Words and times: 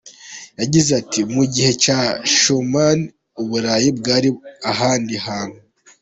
Yagize 0.59 0.89
ati 1.01 1.19
“Mu 1.33 1.43
gihe 1.53 1.71
cya 1.83 1.99
Schuman, 2.33 2.99
u 3.41 3.43
Burayi 3.49 3.89
bwari 3.99 4.29
ahandi 4.71 5.15
hantu. 5.25 5.59